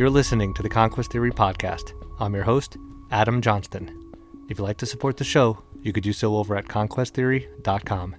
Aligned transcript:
You're 0.00 0.08
listening 0.08 0.54
to 0.54 0.62
the 0.62 0.68
Conquest 0.70 1.12
Theory 1.12 1.30
Podcast. 1.30 1.92
I'm 2.20 2.34
your 2.34 2.42
host, 2.42 2.78
Adam 3.10 3.42
Johnston. 3.42 4.14
If 4.48 4.58
you'd 4.58 4.64
like 4.64 4.78
to 4.78 4.86
support 4.86 5.18
the 5.18 5.24
show, 5.24 5.62
you 5.82 5.92
could 5.92 6.02
do 6.02 6.14
so 6.14 6.38
over 6.38 6.56
at 6.56 6.64
conquesttheory.com. 6.64 8.16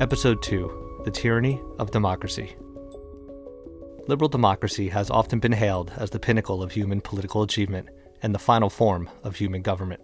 Episode 0.00 0.42
2 0.42 1.02
The 1.04 1.10
Tyranny 1.10 1.60
of 1.78 1.90
Democracy. 1.90 2.56
Liberal 4.08 4.30
democracy 4.30 4.88
has 4.88 5.10
often 5.10 5.38
been 5.38 5.52
hailed 5.52 5.92
as 5.98 6.08
the 6.08 6.18
pinnacle 6.18 6.62
of 6.62 6.72
human 6.72 7.02
political 7.02 7.42
achievement 7.42 7.90
and 8.22 8.34
the 8.34 8.38
final 8.38 8.70
form 8.70 9.10
of 9.22 9.36
human 9.36 9.60
government. 9.60 10.00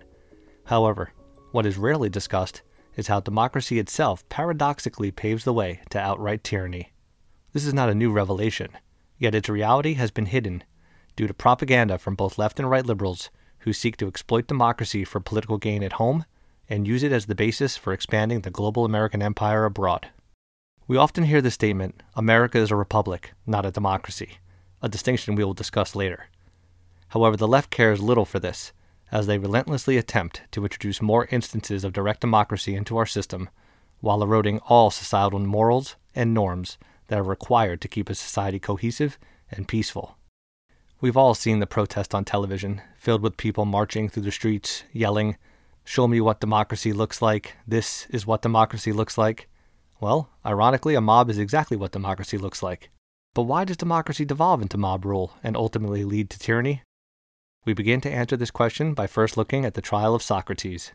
However, 0.67 1.15
what 1.53 1.65
is 1.65 1.79
rarely 1.79 2.11
discussed 2.11 2.61
is 2.97 3.07
how 3.07 3.21
democracy 3.21 3.79
itself 3.79 4.29
paradoxically 4.29 5.11
paves 5.11 5.45
the 5.45 5.55
way 5.55 5.81
to 5.89 5.99
outright 5.99 6.45
tyranny. 6.45 6.92
This 7.53 7.67
is 7.67 7.75
not 7.75 7.91
a 7.91 7.95
new 7.95 8.11
revelation, 8.11 8.71
yet 9.19 9.35
its 9.35 9.49
reality 9.49 9.93
has 9.95 10.11
been 10.11 10.25
hidden 10.27 10.65
due 11.17 11.27
to 11.27 11.35
propaganda 11.35 11.99
from 11.99 12.15
both 12.15 12.39
left 12.39 12.59
and 12.59 12.71
right 12.71 12.85
liberals 12.85 13.29
who 13.59 13.75
seek 13.75 13.99
to 13.99 14.09
exploit 14.09 14.47
democracy 14.47 15.05
for 15.05 15.21
political 15.21 15.59
gain 15.59 15.83
at 15.83 15.95
home 15.95 16.25
and 16.71 16.89
use 16.89 17.03
it 17.03 17.13
as 17.13 17.27
the 17.27 17.35
basis 17.35 17.77
for 17.77 17.93
expanding 17.93 18.41
the 18.41 18.51
global 18.51 18.87
American 18.87 19.21
empire 19.21 19.67
abroad. 19.67 20.09
We 20.89 20.97
often 20.97 21.25
hear 21.25 21.43
the 21.43 21.51
statement 21.51 22.03
America 22.17 22.57
is 22.57 22.71
a 22.71 22.77
republic, 22.77 23.33
not 23.47 23.67
a 23.67 23.71
democracy, 23.71 24.39
a 24.81 24.89
distinction 24.89 25.35
we 25.35 25.45
will 25.45 25.53
discuss 25.53 25.95
later. 25.95 26.29
However, 27.09 27.37
the 27.37 27.47
left 27.47 27.71
cares 27.71 28.01
little 28.01 28.25
for 28.25 28.39
this, 28.41 28.73
as 29.11 29.27
they 29.27 29.37
relentlessly 29.37 29.99
attempt 29.99 30.41
to 30.53 30.63
introduce 30.63 31.03
more 31.03 31.29
instances 31.31 31.85
of 31.85 31.93
direct 31.93 32.23
democracy 32.23 32.75
into 32.75 32.97
our 32.97 33.05
system, 33.05 33.51
while 34.01 34.23
eroding 34.23 34.59
all 34.61 34.91
societal 34.91 35.39
morals 35.39 35.97
and 36.15 36.33
norms 36.33 36.79
that 37.09 37.19
are 37.19 37.23
required 37.25 37.81
to 37.81 37.89
keep 37.89 38.09
a 38.09 38.15
society 38.15 38.59
cohesive 38.59 39.19
and 39.51 39.69
peaceful. 39.69 40.17
We've 41.01 41.17
all 41.17 41.35
seen 41.35 41.59
the 41.59 41.67
protest 41.67 42.15
on 42.15 42.25
television, 42.25 42.81
filled 42.97 43.23
with 43.23 43.37
people 43.37 43.65
marching 43.65 44.09
through 44.09 44.23
the 44.23 44.31
streets, 44.31 44.85
yelling, 44.93 45.37
Show 45.85 46.07
me 46.07 46.21
what 46.21 46.41
democracy 46.41 46.93
looks 46.93 47.21
like. 47.21 47.57
This 47.67 48.07
is 48.11 48.27
what 48.27 48.43
democracy 48.43 48.93
looks 48.93 49.19
like. 49.19 49.49
Well, 50.01 50.31
ironically, 50.47 50.95
a 50.95 51.01
mob 51.01 51.29
is 51.29 51.39
exactly 51.39 51.77
what 51.77 51.93
democracy 51.93 52.39
looks 52.39 52.63
like. 52.63 52.91
But 53.35 53.43
why 53.43 53.65
does 53.65 53.77
democracy 53.77 54.25
devolve 54.25 54.63
into 54.63 54.79
mob 54.79 55.05
rule 55.05 55.33
and 55.43 55.57
ultimately 55.57 56.05
lead 56.05 56.31
to 56.31 56.39
tyranny? 56.39 56.83
We 57.65 57.75
begin 57.75 58.01
to 58.03 58.11
answer 58.11 58.37
this 58.37 58.51
question 58.51 58.95
by 58.95 59.07
first 59.07 59.37
looking 59.37 59.65
at 59.65 59.75
the 59.75 59.81
trial 59.81 60.15
of 60.15 60.23
Socrates. 60.23 60.93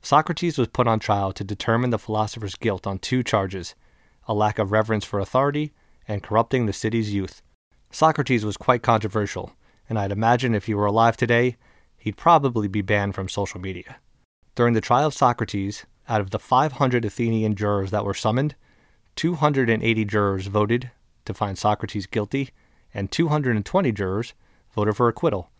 Socrates 0.00 0.58
was 0.58 0.68
put 0.68 0.86
on 0.86 1.00
trial 1.00 1.32
to 1.32 1.44
determine 1.44 1.90
the 1.90 1.98
philosopher's 1.98 2.54
guilt 2.54 2.86
on 2.86 2.98
two 2.98 3.22
charges 3.22 3.74
a 4.28 4.34
lack 4.34 4.58
of 4.58 4.70
reverence 4.70 5.04
for 5.04 5.18
authority 5.18 5.72
and 6.06 6.22
corrupting 6.22 6.66
the 6.66 6.72
city's 6.72 7.12
youth. 7.12 7.42
Socrates 7.90 8.44
was 8.44 8.56
quite 8.56 8.82
controversial, 8.82 9.52
and 9.88 9.98
I'd 9.98 10.12
imagine 10.12 10.54
if 10.54 10.66
he 10.66 10.74
were 10.74 10.86
alive 10.86 11.16
today, 11.16 11.56
he'd 11.96 12.16
probably 12.16 12.68
be 12.68 12.82
banned 12.82 13.14
from 13.14 13.28
social 13.28 13.60
media. 13.60 13.96
During 14.54 14.74
the 14.74 14.80
trial 14.80 15.06
of 15.06 15.14
Socrates, 15.14 15.86
out 16.08 16.20
of 16.20 16.30
the 16.30 16.38
500 16.38 17.04
Athenian 17.04 17.54
jurors 17.54 17.90
that 17.90 18.04
were 18.04 18.14
summoned, 18.14 18.54
280 19.16 20.04
jurors 20.04 20.46
voted 20.46 20.90
to 21.24 21.34
find 21.34 21.58
Socrates 21.58 22.06
guilty, 22.06 22.50
and 22.92 23.10
220 23.10 23.92
jurors 23.92 24.34
voted 24.74 24.96
for 24.96 25.08
acquittal. 25.08 25.50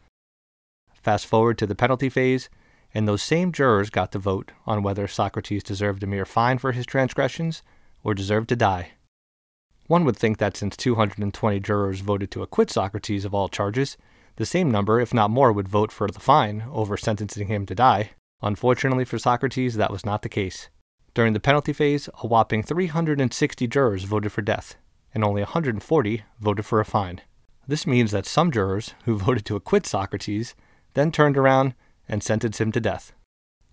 Fast 0.94 1.26
forward 1.26 1.58
to 1.58 1.66
the 1.66 1.74
penalty 1.74 2.08
phase, 2.08 2.48
and 2.94 3.06
those 3.06 3.22
same 3.22 3.52
jurors 3.52 3.90
got 3.90 4.12
to 4.12 4.18
vote 4.18 4.52
on 4.66 4.82
whether 4.82 5.06
Socrates 5.06 5.62
deserved 5.62 6.02
a 6.02 6.06
mere 6.06 6.24
fine 6.24 6.58
for 6.58 6.72
his 6.72 6.86
transgressions 6.86 7.62
or 8.02 8.14
deserved 8.14 8.48
to 8.48 8.56
die. 8.56 8.92
One 9.86 10.04
would 10.04 10.16
think 10.16 10.38
that 10.38 10.56
since 10.56 10.76
220 10.76 11.60
jurors 11.60 12.00
voted 12.00 12.30
to 12.32 12.42
acquit 12.42 12.70
Socrates 12.70 13.24
of 13.24 13.34
all 13.34 13.48
charges, 13.48 13.96
the 14.36 14.46
same 14.46 14.70
number, 14.70 15.00
if 15.00 15.14
not 15.14 15.30
more, 15.30 15.52
would 15.52 15.68
vote 15.68 15.90
for 15.90 16.08
the 16.08 16.20
fine 16.20 16.64
over 16.70 16.96
sentencing 16.96 17.48
him 17.48 17.66
to 17.66 17.74
die. 17.74 18.10
Unfortunately 18.42 19.04
for 19.04 19.18
Socrates, 19.18 19.76
that 19.76 19.90
was 19.90 20.06
not 20.06 20.22
the 20.22 20.28
case. 20.28 20.68
During 21.14 21.32
the 21.32 21.40
penalty 21.40 21.72
phase, 21.72 22.08
a 22.22 22.26
whopping 22.26 22.62
360 22.62 23.66
jurors 23.66 24.04
voted 24.04 24.30
for 24.30 24.42
death, 24.42 24.76
and 25.12 25.24
only 25.24 25.42
140 25.42 26.22
voted 26.38 26.64
for 26.64 26.78
a 26.78 26.84
fine. 26.84 27.20
This 27.66 27.86
means 27.86 28.12
that 28.12 28.26
some 28.26 28.52
jurors 28.52 28.94
who 29.04 29.18
voted 29.18 29.44
to 29.46 29.56
acquit 29.56 29.86
Socrates 29.86 30.54
then 30.94 31.10
turned 31.10 31.36
around 31.36 31.74
and 32.08 32.22
sentenced 32.22 32.60
him 32.60 32.70
to 32.72 32.80
death. 32.80 33.12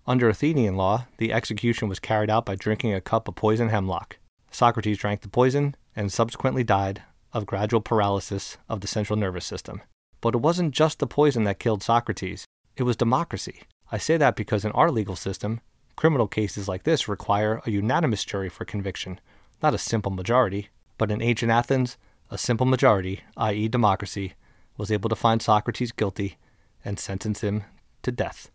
Under 0.08 0.28
Athenian 0.28 0.76
law, 0.76 1.06
the 1.16 1.32
execution 1.32 1.88
was 1.88 1.98
carried 1.98 2.30
out 2.30 2.46
by 2.46 2.54
drinking 2.54 2.94
a 2.94 3.00
cup 3.00 3.26
of 3.26 3.34
poison 3.34 3.70
hemlock. 3.70 4.18
Socrates 4.52 4.98
drank 4.98 5.22
the 5.22 5.28
poison 5.28 5.74
and 5.96 6.12
subsequently 6.12 6.62
died 6.62 7.02
of 7.32 7.44
gradual 7.44 7.80
paralysis 7.80 8.56
of 8.68 8.80
the 8.80 8.86
central 8.86 9.18
nervous 9.18 9.44
system. 9.44 9.82
But 10.20 10.34
it 10.34 10.38
wasn't 10.38 10.74
just 10.74 11.00
the 11.00 11.06
poison 11.06 11.44
that 11.44 11.58
killed 11.58 11.82
Socrates, 11.82 12.44
it 12.76 12.84
was 12.84 12.96
democracy. 12.96 13.62
I 13.90 13.98
say 13.98 14.16
that 14.16 14.36
because 14.36 14.64
in 14.64 14.72
our 14.72 14.90
legal 14.90 15.16
system, 15.16 15.60
criminal 15.96 16.28
cases 16.28 16.68
like 16.68 16.84
this 16.84 17.08
require 17.08 17.60
a 17.66 17.70
unanimous 17.70 18.24
jury 18.24 18.48
for 18.48 18.64
conviction, 18.64 19.20
not 19.62 19.74
a 19.74 19.78
simple 19.78 20.12
majority. 20.12 20.68
But 20.98 21.10
in 21.10 21.20
ancient 21.20 21.52
Athens, 21.52 21.98
a 22.30 22.38
simple 22.38 22.66
majority, 22.66 23.20
i.e., 23.36 23.68
democracy, 23.68 24.34
was 24.76 24.90
able 24.90 25.08
to 25.08 25.16
find 25.16 25.42
Socrates 25.42 25.92
guilty 25.92 26.38
and 26.84 26.98
sentence 26.98 27.40
him 27.42 27.64
to 28.02 28.12
death. 28.12 28.50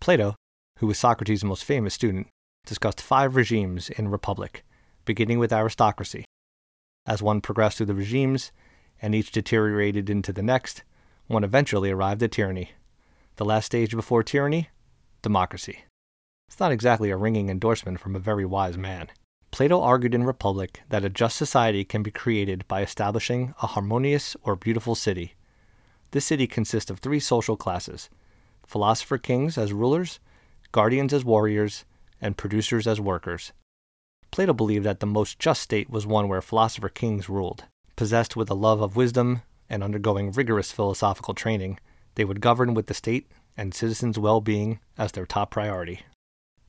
Plato, 0.00 0.34
who 0.82 0.88
was 0.88 0.98
Socrates' 0.98 1.44
most 1.44 1.64
famous 1.64 1.94
student, 1.94 2.26
discussed 2.66 3.00
five 3.00 3.36
regimes 3.36 3.88
in 3.88 4.08
Republic, 4.08 4.64
beginning 5.04 5.38
with 5.38 5.52
aristocracy. 5.52 6.24
As 7.06 7.22
one 7.22 7.40
progressed 7.40 7.76
through 7.76 7.86
the 7.86 7.94
regimes, 7.94 8.50
and 9.00 9.14
each 9.14 9.30
deteriorated 9.30 10.10
into 10.10 10.32
the 10.32 10.42
next, 10.42 10.82
one 11.28 11.44
eventually 11.44 11.92
arrived 11.92 12.20
at 12.24 12.32
tyranny. 12.32 12.72
The 13.36 13.44
last 13.44 13.66
stage 13.66 13.94
before 13.94 14.24
tyranny? 14.24 14.70
Democracy. 15.22 15.84
It's 16.48 16.58
not 16.58 16.72
exactly 16.72 17.10
a 17.10 17.16
ringing 17.16 17.48
endorsement 17.48 18.00
from 18.00 18.16
a 18.16 18.18
very 18.18 18.44
wise 18.44 18.76
man. 18.76 19.08
Plato 19.52 19.80
argued 19.80 20.16
in 20.16 20.24
Republic 20.24 20.80
that 20.88 21.04
a 21.04 21.08
just 21.08 21.36
society 21.36 21.84
can 21.84 22.02
be 22.02 22.10
created 22.10 22.66
by 22.66 22.82
establishing 22.82 23.54
a 23.62 23.68
harmonious 23.68 24.36
or 24.42 24.56
beautiful 24.56 24.96
city. 24.96 25.36
This 26.10 26.24
city 26.24 26.48
consists 26.48 26.90
of 26.90 26.98
three 26.98 27.20
social 27.20 27.56
classes 27.56 28.10
philosopher 28.66 29.18
kings 29.18 29.56
as 29.56 29.72
rulers, 29.72 30.18
guardians 30.72 31.12
as 31.12 31.24
warriors, 31.24 31.84
and 32.20 32.36
producers 32.36 32.86
as 32.86 33.00
workers. 33.00 33.52
Plato 34.30 34.54
believed 34.54 34.86
that 34.86 35.00
the 35.00 35.06
most 35.06 35.38
just 35.38 35.60
state 35.60 35.90
was 35.90 36.06
one 36.06 36.28
where 36.28 36.40
philosopher 36.40 36.88
kings 36.88 37.28
ruled. 37.28 37.64
Possessed 37.94 38.36
with 38.36 38.50
a 38.50 38.54
love 38.54 38.80
of 38.80 38.96
wisdom 38.96 39.42
and 39.68 39.84
undergoing 39.84 40.32
rigorous 40.32 40.72
philosophical 40.72 41.34
training, 41.34 41.78
they 42.14 42.24
would 42.24 42.40
govern 42.40 42.72
with 42.72 42.86
the 42.86 42.94
state 42.94 43.30
and 43.56 43.74
citizens' 43.74 44.18
well 44.18 44.40
being 44.40 44.80
as 44.96 45.12
their 45.12 45.26
top 45.26 45.50
priority. 45.50 46.00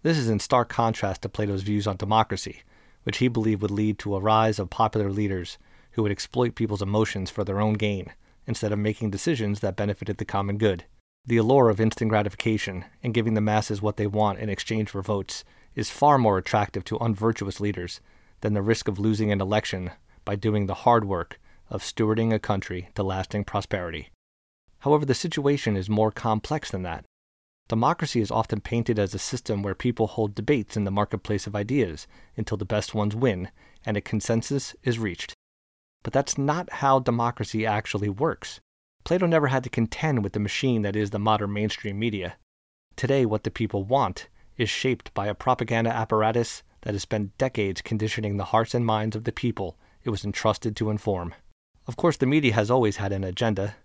This 0.01 0.17
is 0.17 0.27
in 0.27 0.39
stark 0.39 0.67
contrast 0.67 1.21
to 1.21 1.29
Plato's 1.29 1.63
views 1.63 1.87
on 1.87 1.95
democracy, 1.95 2.63
which 3.03 3.19
he 3.19 3.29
believed 3.29 3.61
would 3.61 3.71
lead 3.71 3.99
to 3.99 4.15
a 4.15 4.19
rise 4.19 4.59
of 4.59 4.69
popular 4.69 5.09
leaders 5.09 5.57
who 5.91 6.03
would 6.03 6.11
exploit 6.11 6.55
people's 6.55 6.81
emotions 6.81 7.29
for 7.29 7.45
their 7.45 7.61
own 7.61 7.73
gain, 7.73 8.11
instead 8.45 8.73
of 8.73 8.79
making 8.79 9.11
decisions 9.11 9.61
that 9.61 9.77
benefited 9.77 10.17
the 10.17 10.25
common 10.25 10.57
good. 10.57 10.83
The 11.25 11.37
allure 11.37 11.69
of 11.69 11.79
instant 11.79 12.09
gratification 12.09 12.83
and 13.01 13.13
giving 13.13 13.33
the 13.33 13.39
masses 13.39 13.81
what 13.81 13.95
they 13.95 14.07
want 14.07 14.39
in 14.39 14.49
exchange 14.49 14.89
for 14.89 15.01
votes 15.01 15.45
is 15.73 15.89
far 15.89 16.17
more 16.17 16.37
attractive 16.37 16.83
to 16.85 16.97
unvirtuous 16.99 17.61
leaders 17.61 18.01
than 18.41 18.53
the 18.53 18.61
risk 18.61 18.89
of 18.89 18.99
losing 18.99 19.31
an 19.31 19.39
election 19.39 19.91
by 20.25 20.35
doing 20.35 20.65
the 20.65 20.83
hard 20.83 21.05
work 21.05 21.39
of 21.69 21.81
stewarding 21.81 22.33
a 22.33 22.39
country 22.39 22.89
to 22.95 23.03
lasting 23.03 23.45
prosperity. 23.45 24.09
However, 24.79 25.05
the 25.05 25.13
situation 25.13 25.77
is 25.77 25.89
more 25.89 26.11
complex 26.11 26.69
than 26.71 26.83
that. 26.83 27.05
Democracy 27.69 28.19
is 28.19 28.29
often 28.29 28.59
painted 28.59 28.99
as 28.99 29.13
a 29.13 29.19
system 29.19 29.63
where 29.63 29.73
people 29.73 30.07
hold 30.07 30.35
debates 30.35 30.75
in 30.75 30.83
the 30.83 30.91
marketplace 30.91 31.47
of 31.47 31.55
ideas 31.55 32.05
until 32.35 32.57
the 32.57 32.65
best 32.65 32.93
ones 32.93 33.15
win 33.15 33.49
and 33.85 33.95
a 33.95 34.01
consensus 34.01 34.75
is 34.83 34.99
reached. 34.99 35.33
But 36.03 36.11
that's 36.11 36.37
not 36.37 36.69
how 36.69 36.99
democracy 36.99 37.65
actually 37.65 38.09
works. 38.09 38.59
Plato 39.03 39.25
never 39.25 39.47
had 39.47 39.63
to 39.65 39.69
contend 39.69 40.23
with 40.23 40.31
the 40.31 40.39
machine 40.39 40.81
that 40.83 40.95
is 40.95 41.09
the 41.09 41.19
modern 41.19 41.51
mainstream 41.51 41.99
media. 41.99 42.35
Today, 42.95 43.25
what 43.25 43.43
the 43.43 43.51
people 43.51 43.83
want 43.83 44.29
is 44.55 44.69
shaped 44.69 45.13
by 45.13 45.27
a 45.27 45.35
propaganda 45.35 45.89
apparatus 45.89 46.63
that 46.83 46.93
has 46.93 47.01
spent 47.01 47.37
decades 47.37 47.81
conditioning 47.81 48.37
the 48.37 48.45
hearts 48.45 48.73
and 48.73 48.85
minds 48.85 49.15
of 49.15 49.25
the 49.25 49.31
people 49.31 49.77
it 50.03 50.09
was 50.09 50.23
entrusted 50.23 50.75
to 50.77 50.89
inform. 50.89 51.33
Of 51.85 51.97
course, 51.97 52.15
the 52.15 52.25
media 52.25 52.53
has 52.53 52.71
always 52.71 52.97
had 52.97 53.11
an 53.11 53.25
agenda, 53.25 53.75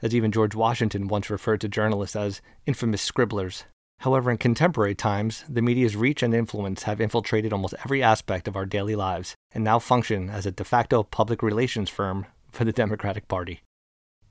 as 0.00 0.14
even 0.14 0.30
George 0.30 0.54
Washington 0.54 1.08
once 1.08 1.28
referred 1.28 1.60
to 1.62 1.68
journalists 1.68 2.14
as 2.14 2.40
infamous 2.64 3.02
scribblers. 3.02 3.64
However, 3.98 4.30
in 4.30 4.38
contemporary 4.38 4.94
times, 4.94 5.44
the 5.48 5.62
media's 5.62 5.96
reach 5.96 6.22
and 6.22 6.34
influence 6.34 6.84
have 6.84 7.00
infiltrated 7.00 7.52
almost 7.52 7.74
every 7.84 8.02
aspect 8.02 8.46
of 8.46 8.54
our 8.54 8.66
daily 8.66 8.94
lives 8.94 9.34
and 9.52 9.64
now 9.64 9.80
function 9.80 10.30
as 10.30 10.46
a 10.46 10.52
de 10.52 10.64
facto 10.64 11.02
public 11.02 11.42
relations 11.42 11.90
firm 11.90 12.26
for 12.52 12.64
the 12.64 12.72
Democratic 12.72 13.26
Party. 13.26 13.60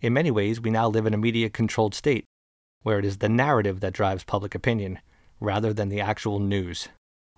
In 0.02 0.14
many 0.14 0.32
ways, 0.32 0.60
we 0.60 0.72
now 0.72 0.88
live 0.90 1.06
in 1.06 1.14
a 1.14 1.18
media 1.18 1.48
controlled 1.48 1.94
state, 1.94 2.26
where 2.82 2.98
it 2.98 3.06
is 3.06 3.18
the 3.18 3.30
narrative 3.30 3.82
that 3.82 3.94
drives 3.94 4.24
public 4.24 4.56
opinion, 4.56 4.98
rather 5.40 5.74
than 5.74 5.90
the 5.90 6.02
actual 6.02 6.40
news. 6.40 6.90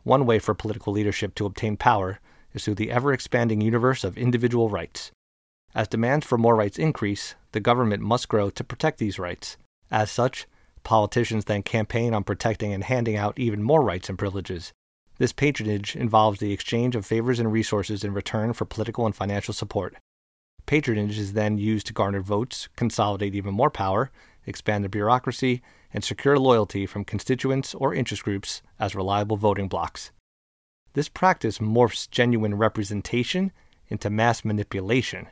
One 0.03 0.25
way 0.25 0.39
for 0.39 0.53
political 0.53 0.93
leadership 0.93 1.35
to 1.35 1.45
obtain 1.45 1.75
power 1.75 2.21
is 2.53 2.63
through 2.63 2.75
the 2.75 2.89
ever 2.89 3.11
expanding 3.11 3.59
universe 3.59 4.05
of 4.05 4.17
individual 4.17 4.69
rights. 4.69 5.11
As 5.75 5.89
demands 5.89 6.25
for 6.25 6.37
more 6.37 6.55
rights 6.55 6.79
increase, 6.79 7.35
the 7.51 7.59
government 7.59 8.01
must 8.01 8.29
grow 8.29 8.49
to 8.51 8.63
protect 8.63 8.97
these 8.97 9.19
rights. 9.19 9.57
As 9.91 10.09
such, 10.09 10.47
politicians 10.83 11.45
then 11.45 11.63
campaign 11.63 12.13
on 12.13 12.23
protecting 12.23 12.71
and 12.71 12.85
handing 12.85 13.17
out 13.17 13.37
even 13.37 13.61
more 13.61 13.81
rights 13.81 14.07
and 14.07 14.17
privileges. 14.17 14.71
This 15.17 15.33
patronage 15.33 15.97
involves 15.97 16.39
the 16.39 16.53
exchange 16.53 16.95
of 16.95 17.05
favors 17.05 17.39
and 17.39 17.51
resources 17.51 18.05
in 18.05 18.13
return 18.13 18.53
for 18.53 18.63
political 18.63 19.05
and 19.05 19.15
financial 19.15 19.53
support. 19.53 19.95
Patronage 20.65 21.17
is 21.17 21.33
then 21.33 21.57
used 21.57 21.87
to 21.87 21.93
garner 21.93 22.21
votes, 22.21 22.69
consolidate 22.75 23.35
even 23.35 23.53
more 23.53 23.69
power, 23.69 24.11
expand 24.45 24.83
the 24.83 24.89
bureaucracy, 24.89 25.61
and 25.93 26.03
secure 26.03 26.39
loyalty 26.39 26.85
from 26.85 27.05
constituents 27.05 27.75
or 27.75 27.93
interest 27.93 28.23
groups 28.23 28.61
as 28.79 28.95
reliable 28.95 29.37
voting 29.37 29.67
blocs. 29.67 30.11
This 30.93 31.09
practice 31.09 31.59
morphs 31.59 32.09
genuine 32.09 32.55
representation 32.55 33.51
into 33.89 34.09
mass 34.09 34.45
manipulation, 34.45 35.27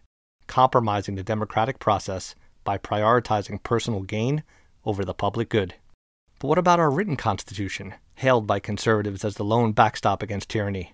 compromising 0.47 1.15
the 1.15 1.23
democratic 1.23 1.79
process 1.79 2.35
by 2.63 2.77
prioritizing 2.77 3.63
personal 3.63 4.01
gain 4.01 4.43
over 4.85 5.05
the 5.05 5.13
public 5.13 5.49
good. 5.49 5.75
But 6.39 6.47
what 6.47 6.57
about 6.57 6.79
our 6.79 6.91
written 6.91 7.15
constitution, 7.15 7.93
hailed 8.15 8.47
by 8.47 8.59
conservatives 8.59 9.23
as 9.23 9.35
the 9.35 9.43
lone 9.43 9.71
backstop 9.71 10.21
against 10.21 10.49
tyranny? 10.49 10.93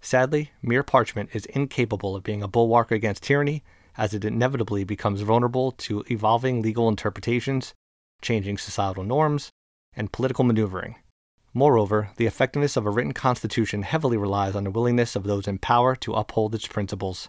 Sadly, 0.00 0.50
mere 0.62 0.82
parchment 0.82 1.30
is 1.34 1.46
incapable 1.46 2.16
of 2.16 2.22
being 2.22 2.42
a 2.42 2.48
bulwark 2.48 2.90
against 2.90 3.22
tyranny, 3.22 3.62
as 3.96 4.14
it 4.14 4.24
inevitably 4.24 4.84
becomes 4.84 5.20
vulnerable 5.20 5.72
to 5.72 6.04
evolving 6.10 6.62
legal 6.62 6.88
interpretations, 6.88 7.74
changing 8.22 8.58
societal 8.58 9.04
norms, 9.04 9.50
and 9.94 10.12
political 10.12 10.44
maneuvering. 10.44 10.96
Moreover, 11.52 12.10
the 12.16 12.26
effectiveness 12.26 12.76
of 12.76 12.86
a 12.86 12.90
written 12.90 13.12
constitution 13.12 13.82
heavily 13.82 14.16
relies 14.16 14.54
on 14.54 14.64
the 14.64 14.70
willingness 14.70 15.16
of 15.16 15.24
those 15.24 15.48
in 15.48 15.58
power 15.58 15.96
to 15.96 16.14
uphold 16.14 16.54
its 16.54 16.66
principles. 16.66 17.28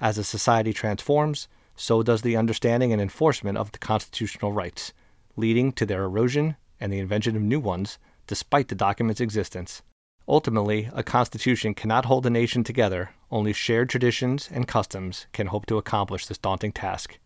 As 0.00 0.18
a 0.18 0.24
society 0.24 0.72
transforms, 0.72 1.48
so 1.74 2.02
does 2.02 2.22
the 2.22 2.36
understanding 2.36 2.92
and 2.92 3.00
enforcement 3.00 3.56
of 3.56 3.72
the 3.72 3.78
constitutional 3.78 4.52
rights, 4.52 4.92
leading 5.36 5.72
to 5.72 5.86
their 5.86 6.04
erosion 6.04 6.56
and 6.78 6.92
the 6.92 6.98
invention 6.98 7.34
of 7.34 7.42
new 7.42 7.60
ones, 7.60 7.98
despite 8.26 8.68
the 8.68 8.74
document's 8.74 9.20
existence. 9.20 9.82
Ultimately, 10.28 10.90
a 10.92 11.04
constitution 11.04 11.72
cannot 11.72 12.06
hold 12.06 12.26
a 12.26 12.30
nation 12.30 12.64
together, 12.64 13.10
only 13.30 13.52
shared 13.52 13.88
traditions 13.88 14.48
and 14.52 14.66
customs 14.66 15.26
can 15.32 15.46
hope 15.48 15.66
to 15.66 15.78
accomplish 15.78 16.26
this 16.26 16.38
daunting 16.38 16.72
task. 16.72 17.18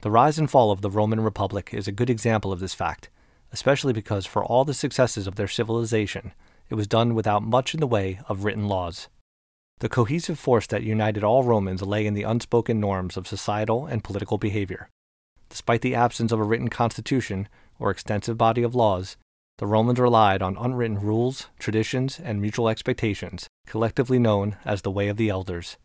The 0.00 0.10
rise 0.10 0.38
and 0.38 0.50
fall 0.50 0.70
of 0.70 0.80
the 0.80 0.90
Roman 0.90 1.20
Republic 1.20 1.70
is 1.72 1.86
a 1.86 1.92
good 1.92 2.08
example 2.08 2.50
of 2.50 2.58
this 2.58 2.74
fact, 2.74 3.10
especially 3.52 3.92
because 3.92 4.24
for 4.24 4.42
all 4.44 4.64
the 4.64 4.72
successes 4.72 5.26
of 5.26 5.36
their 5.36 5.46
civilization, 5.46 6.32
it 6.70 6.74
was 6.74 6.86
done 6.86 7.14
without 7.14 7.42
much 7.42 7.74
in 7.74 7.80
the 7.80 7.86
way 7.86 8.18
of 8.28 8.44
written 8.44 8.66
laws. 8.66 9.08
The 9.80 9.90
cohesive 9.90 10.38
force 10.38 10.66
that 10.68 10.82
united 10.82 11.22
all 11.22 11.44
Romans 11.44 11.82
lay 11.82 12.06
in 12.06 12.14
the 12.14 12.22
unspoken 12.22 12.80
norms 12.80 13.18
of 13.18 13.28
societal 13.28 13.84
and 13.84 14.02
political 14.02 14.38
behavior. 14.38 14.88
Despite 15.50 15.82
the 15.82 15.94
absence 15.94 16.32
of 16.32 16.40
a 16.40 16.44
written 16.44 16.68
constitution 16.68 17.46
or 17.78 17.90
extensive 17.90 18.38
body 18.38 18.62
of 18.62 18.74
laws, 18.74 19.18
the 19.58 19.66
Romans 19.66 20.00
relied 20.00 20.42
on 20.42 20.56
unwritten 20.56 20.98
rules, 20.98 21.48
traditions, 21.58 22.18
and 22.18 22.40
mutual 22.40 22.68
expectations, 22.68 23.48
collectively 23.66 24.18
known 24.18 24.56
as 24.64 24.82
the 24.82 24.90
Way 24.90 25.08
of 25.08 25.16
the 25.16 25.28
Elders. 25.28 25.76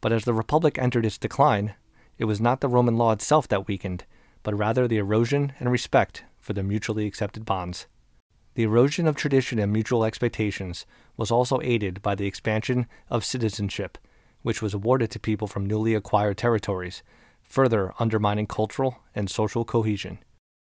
But 0.00 0.12
as 0.12 0.24
the 0.24 0.34
Republic 0.34 0.76
entered 0.76 1.06
its 1.06 1.18
decline, 1.18 1.74
it 2.18 2.24
was 2.24 2.40
not 2.40 2.60
the 2.60 2.68
Roman 2.68 2.96
law 2.96 3.12
itself 3.12 3.48
that 3.48 3.68
weakened, 3.68 4.04
but 4.42 4.54
rather 4.54 4.86
the 4.86 4.98
erosion 4.98 5.52
and 5.58 5.70
respect 5.70 6.24
for 6.40 6.52
the 6.52 6.62
mutually 6.62 7.06
accepted 7.06 7.46
bonds. 7.46 7.86
The 8.54 8.64
erosion 8.64 9.06
of 9.06 9.16
tradition 9.16 9.58
and 9.58 9.72
mutual 9.72 10.04
expectations 10.04 10.84
was 11.16 11.30
also 11.30 11.60
aided 11.62 12.02
by 12.02 12.14
the 12.14 12.26
expansion 12.26 12.86
of 13.08 13.24
citizenship, 13.24 13.96
which 14.42 14.60
was 14.60 14.74
awarded 14.74 15.10
to 15.12 15.18
people 15.18 15.46
from 15.48 15.64
newly 15.64 15.94
acquired 15.94 16.36
territories, 16.36 17.02
further 17.40 17.94
undermining 17.98 18.46
cultural 18.46 18.98
and 19.14 19.30
social 19.30 19.64
cohesion. 19.64 20.18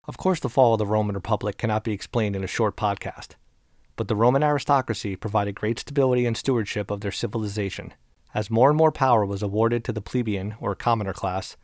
Of 0.05 0.17
course, 0.17 0.41
the 0.41 0.50
fall 0.50 0.73
of 0.73 0.79
the 0.79 0.85
Roman 0.85 1.15
Republic 1.15 1.57
cannot 1.57 1.85
be 1.85 1.94
explained 1.94 2.35
in 2.35 2.44
a 2.44 2.47
short 2.47 2.75
podcast, 2.75 3.35
but 3.95 4.09
the 4.09 4.15
Roman 4.15 4.44
aristocracy 4.44 5.15
provided 5.15 5.55
great 5.55 5.79
stability 5.79 6.25
and 6.25 6.35
stewardship 6.35 6.91
of 6.91 7.00
their 7.00 7.11
civilization. 7.11 7.94
As 8.33 8.50
more 8.50 8.69
and 8.69 8.77
more 8.77 8.91
power 8.91 9.25
was 9.25 9.41
awarded 9.41 9.85
to 9.85 9.94
the 9.94 10.01
plebeian 10.01 10.55
or 10.59 10.75
commoner 10.75 11.13
class, 11.13 11.55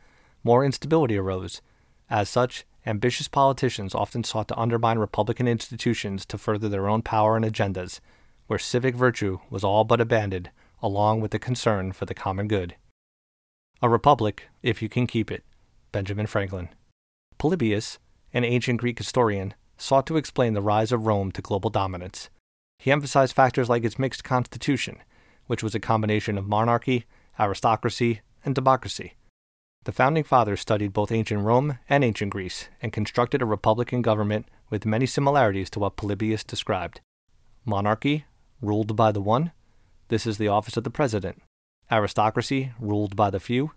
more 0.42 0.64
instability 0.64 1.18
arose. 1.18 1.60
As 2.08 2.30
such, 2.30 2.64
ambitious 2.86 3.28
politicians 3.28 3.94
often 3.94 4.24
sought 4.24 4.48
to 4.48 4.58
undermine 4.58 4.98
republican 4.98 5.46
institutions 5.46 6.24
to 6.26 6.38
further 6.38 6.68
their 6.68 6.88
own 6.88 7.02
power 7.02 7.36
and 7.36 7.44
agendas, 7.44 8.00
where 8.46 8.58
civic 8.58 8.94
virtue 8.94 9.38
was 9.50 9.62
all 9.62 9.84
but 9.84 10.00
abandoned, 10.00 10.50
along 10.82 11.20
with 11.20 11.32
the 11.32 11.38
concern 11.38 11.92
for 11.92 12.06
the 12.06 12.14
common 12.14 12.48
good. 12.48 12.74
A 13.82 13.88
republic, 13.88 14.48
if 14.62 14.80
you 14.80 14.88
can 14.88 15.06
keep 15.06 15.30
it. 15.30 15.44
Benjamin 15.92 16.26
Franklin. 16.26 16.70
Polybius, 17.36 17.98
an 18.32 18.44
ancient 18.44 18.80
Greek 18.80 18.98
historian, 18.98 19.54
sought 19.76 20.06
to 20.06 20.16
explain 20.16 20.54
the 20.54 20.62
rise 20.62 20.92
of 20.92 21.06
Rome 21.06 21.32
to 21.32 21.42
global 21.42 21.70
dominance. 21.70 22.28
He 22.78 22.92
emphasized 22.92 23.34
factors 23.34 23.68
like 23.68 23.84
its 23.84 23.98
mixed 23.98 24.24
constitution, 24.24 24.98
which 25.46 25.62
was 25.62 25.74
a 25.74 25.80
combination 25.80 26.38
of 26.38 26.46
monarchy, 26.46 27.06
aristocracy, 27.38 28.20
and 28.44 28.54
democracy. 28.54 29.14
The 29.84 29.92
founding 29.92 30.24
fathers 30.24 30.60
studied 30.60 30.92
both 30.92 31.10
ancient 31.10 31.42
Rome 31.42 31.78
and 31.88 32.04
ancient 32.04 32.32
Greece 32.32 32.68
and 32.82 32.92
constructed 32.92 33.40
a 33.40 33.46
republican 33.46 34.02
government 34.02 34.46
with 34.68 34.84
many 34.84 35.06
similarities 35.06 35.70
to 35.70 35.78
what 35.78 35.96
Polybius 35.96 36.44
described. 36.44 37.00
Monarchy, 37.64 38.26
ruled 38.60 38.94
by 38.94 39.10
the 39.10 39.22
one, 39.22 39.52
this 40.08 40.26
is 40.26 40.38
the 40.38 40.48
office 40.48 40.76
of 40.76 40.84
the 40.84 40.90
president. 40.90 41.42
Aristocracy, 41.90 42.72
ruled 42.78 43.16
by 43.16 43.30
the 43.30 43.40
few, 43.40 43.72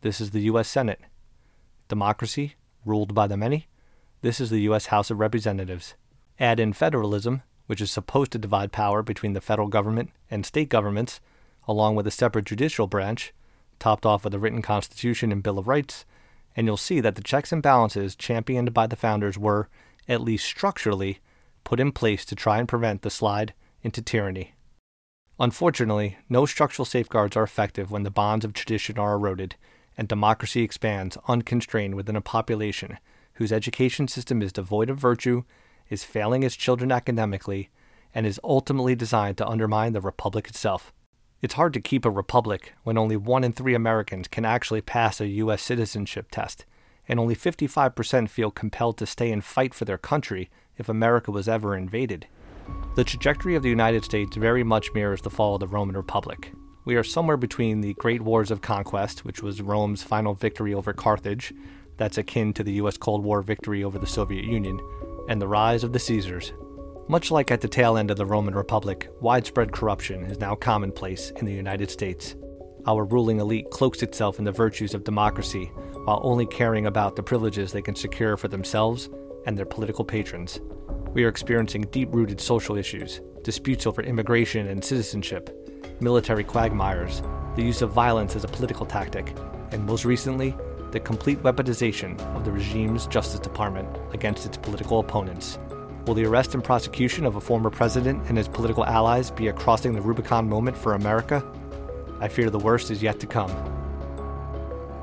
this 0.00 0.20
is 0.20 0.30
the 0.30 0.42
U.S. 0.42 0.68
Senate. 0.68 1.00
Democracy, 1.88 2.54
ruled 2.84 3.14
by 3.14 3.26
the 3.26 3.36
many, 3.36 3.68
this 4.24 4.40
is 4.40 4.48
the 4.48 4.62
U.S. 4.62 4.86
House 4.86 5.10
of 5.10 5.20
Representatives. 5.20 5.96
Add 6.40 6.58
in 6.58 6.72
federalism, 6.72 7.42
which 7.66 7.82
is 7.82 7.90
supposed 7.90 8.32
to 8.32 8.38
divide 8.38 8.72
power 8.72 9.02
between 9.02 9.34
the 9.34 9.40
federal 9.42 9.68
government 9.68 10.12
and 10.30 10.46
state 10.46 10.70
governments, 10.70 11.20
along 11.68 11.94
with 11.94 12.06
a 12.06 12.10
separate 12.10 12.46
judicial 12.46 12.86
branch, 12.86 13.34
topped 13.78 14.06
off 14.06 14.24
with 14.24 14.32
a 14.32 14.38
written 14.38 14.62
constitution 14.62 15.30
and 15.30 15.42
Bill 15.42 15.58
of 15.58 15.68
Rights, 15.68 16.06
and 16.56 16.66
you'll 16.66 16.78
see 16.78 17.00
that 17.00 17.16
the 17.16 17.22
checks 17.22 17.52
and 17.52 17.62
balances 17.62 18.16
championed 18.16 18.72
by 18.72 18.86
the 18.86 18.96
founders 18.96 19.36
were, 19.36 19.68
at 20.08 20.22
least 20.22 20.46
structurally, 20.46 21.18
put 21.62 21.78
in 21.78 21.92
place 21.92 22.24
to 22.24 22.34
try 22.34 22.58
and 22.58 22.66
prevent 22.66 23.02
the 23.02 23.10
slide 23.10 23.52
into 23.82 24.00
tyranny. 24.00 24.54
Unfortunately, 25.38 26.16
no 26.30 26.46
structural 26.46 26.86
safeguards 26.86 27.36
are 27.36 27.44
effective 27.44 27.90
when 27.90 28.04
the 28.04 28.10
bonds 28.10 28.46
of 28.46 28.54
tradition 28.54 28.98
are 28.98 29.16
eroded 29.16 29.56
and 29.98 30.08
democracy 30.08 30.62
expands 30.62 31.18
unconstrained 31.28 31.94
within 31.94 32.16
a 32.16 32.22
population 32.22 32.96
whose 33.34 33.52
education 33.52 34.08
system 34.08 34.42
is 34.42 34.52
devoid 34.52 34.90
of 34.90 34.98
virtue, 34.98 35.44
is 35.88 36.04
failing 36.04 36.42
its 36.42 36.56
children 36.56 36.90
academically, 36.90 37.70
and 38.14 38.26
is 38.26 38.40
ultimately 38.44 38.94
designed 38.94 39.36
to 39.38 39.46
undermine 39.46 39.92
the 39.92 40.00
republic 40.00 40.48
itself. 40.48 40.92
It's 41.42 41.54
hard 41.54 41.74
to 41.74 41.80
keep 41.80 42.04
a 42.04 42.10
republic 42.10 42.72
when 42.84 42.96
only 42.96 43.16
one 43.16 43.44
in 43.44 43.52
three 43.52 43.74
Americans 43.74 44.28
can 44.28 44.44
actually 44.44 44.80
pass 44.80 45.20
a 45.20 45.26
U.S. 45.26 45.62
citizenship 45.62 46.30
test, 46.30 46.64
and 47.06 47.20
only 47.20 47.36
55% 47.36 48.30
feel 48.30 48.50
compelled 48.50 48.96
to 48.98 49.06
stay 49.06 49.30
and 49.30 49.44
fight 49.44 49.74
for 49.74 49.84
their 49.84 49.98
country 49.98 50.48
if 50.78 50.88
America 50.88 51.30
was 51.30 51.48
ever 51.48 51.76
invaded. 51.76 52.26
The 52.96 53.04
trajectory 53.04 53.56
of 53.56 53.62
the 53.62 53.68
United 53.68 54.04
States 54.04 54.36
very 54.36 54.62
much 54.62 54.92
mirrors 54.94 55.20
the 55.20 55.30
fall 55.30 55.54
of 55.54 55.60
the 55.60 55.66
Roman 55.66 55.96
Republic. 55.96 56.52
We 56.86 56.96
are 56.96 57.04
somewhere 57.04 57.36
between 57.36 57.80
the 57.80 57.94
Great 57.94 58.22
Wars 58.22 58.50
of 58.50 58.60
Conquest, 58.60 59.24
which 59.24 59.42
was 59.42 59.60
Rome's 59.60 60.02
final 60.02 60.34
victory 60.34 60.72
over 60.72 60.92
Carthage, 60.92 61.52
that's 61.96 62.18
akin 62.18 62.52
to 62.54 62.64
the 62.64 62.72
US 62.74 62.96
Cold 62.96 63.24
War 63.24 63.42
victory 63.42 63.84
over 63.84 63.98
the 63.98 64.06
Soviet 64.06 64.44
Union, 64.44 64.80
and 65.28 65.40
the 65.40 65.48
rise 65.48 65.84
of 65.84 65.92
the 65.92 65.98
Caesars, 65.98 66.52
much 67.06 67.30
like 67.30 67.50
at 67.50 67.60
the 67.60 67.68
tail 67.68 67.98
end 67.98 68.10
of 68.10 68.16
the 68.16 68.24
Roman 68.24 68.54
Republic, 68.54 69.10
widespread 69.20 69.72
corruption 69.72 70.24
is 70.24 70.40
now 70.40 70.54
commonplace 70.54 71.30
in 71.36 71.44
the 71.44 71.52
United 71.52 71.90
States. 71.90 72.34
Our 72.86 73.04
ruling 73.04 73.40
elite 73.40 73.70
cloaks 73.70 74.02
itself 74.02 74.38
in 74.38 74.44
the 74.46 74.52
virtues 74.52 74.94
of 74.94 75.04
democracy 75.04 75.66
while 76.04 76.20
only 76.22 76.46
caring 76.46 76.86
about 76.86 77.14
the 77.14 77.22
privileges 77.22 77.72
they 77.72 77.82
can 77.82 77.94
secure 77.94 78.38
for 78.38 78.48
themselves 78.48 79.10
and 79.46 79.56
their 79.56 79.66
political 79.66 80.04
patrons. 80.04 80.60
We 81.12 81.24
are 81.24 81.28
experiencing 81.28 81.82
deep 81.90 82.14
rooted 82.14 82.40
social 82.40 82.76
issues, 82.76 83.20
disputes 83.42 83.86
over 83.86 84.02
immigration 84.02 84.68
and 84.68 84.82
citizenship, 84.82 85.50
military 86.00 86.44
quagmires, 86.44 87.22
the 87.54 87.62
use 87.62 87.82
of 87.82 87.92
violence 87.92 88.34
as 88.34 88.44
a 88.44 88.48
political 88.48 88.86
tactic, 88.86 89.34
and 89.72 89.84
most 89.84 90.06
recently, 90.06 90.56
the 90.94 91.00
complete 91.00 91.42
weaponization 91.42 92.18
of 92.36 92.44
the 92.44 92.52
regime's 92.52 93.08
Justice 93.08 93.40
Department 93.40 93.88
against 94.12 94.46
its 94.46 94.56
political 94.56 95.00
opponents. 95.00 95.58
Will 96.06 96.14
the 96.14 96.24
arrest 96.24 96.54
and 96.54 96.62
prosecution 96.62 97.26
of 97.26 97.34
a 97.34 97.40
former 97.40 97.68
president 97.68 98.28
and 98.28 98.38
his 98.38 98.46
political 98.46 98.86
allies 98.86 99.28
be 99.28 99.48
a 99.48 99.52
crossing 99.52 99.92
the 99.92 100.00
Rubicon 100.00 100.48
moment 100.48 100.78
for 100.78 100.94
America? 100.94 101.44
I 102.20 102.28
fear 102.28 102.48
the 102.48 102.60
worst 102.60 102.92
is 102.92 103.02
yet 103.02 103.18
to 103.18 103.26
come. 103.26 103.52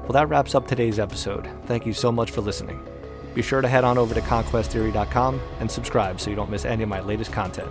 Well, 0.03 0.13
that 0.13 0.29
wraps 0.29 0.55
up 0.55 0.65
today's 0.65 0.97
episode. 0.97 1.49
Thank 1.65 1.85
you 1.85 1.91
so 1.91 2.09
much 2.09 2.31
for 2.31 2.39
listening. 2.39 2.81
Be 3.35 3.41
sure 3.41 3.59
to 3.59 3.67
head 3.67 3.83
on 3.83 3.97
over 3.97 4.13
to 4.13 4.21
conquesttheory.com 4.21 5.41
and 5.59 5.69
subscribe 5.69 6.21
so 6.21 6.29
you 6.29 6.37
don't 6.37 6.49
miss 6.49 6.63
any 6.63 6.83
of 6.83 6.89
my 6.89 7.01
latest 7.01 7.33
content. 7.33 7.69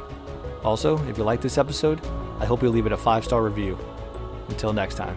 Also, 0.63 1.03
if 1.09 1.17
you 1.17 1.25
like 1.25 1.41
this 1.41 1.57
episode, 1.57 2.05
I 2.39 2.45
hope 2.45 2.63
you'll 2.63 2.73
leave 2.73 2.85
it 2.85 2.93
a 2.93 2.99
five 2.99 3.25
star 3.25 3.43
review. 3.43 3.79
Until 4.51 4.75
next 4.75 4.97
time. 4.97 5.17